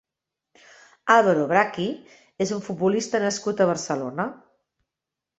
Álvaro 1.15 1.43
Brachi 1.51 1.85
és 2.45 2.53
un 2.55 2.63
futbolista 2.69 3.21
nascut 3.25 3.61
a 3.61 3.67
Barcelona. 3.73 4.25